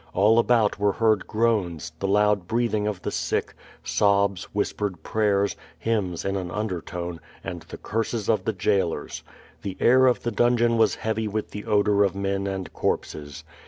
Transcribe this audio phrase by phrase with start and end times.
[0.15, 3.53] All about were heard groans, the loud breathing of the sick,
[3.83, 9.21] sobs, whispered prayers, hymns in an undertone, and the curses of the jailers.
[9.61, 13.43] The air of the dungeon was heavy with the odor of men and corpses.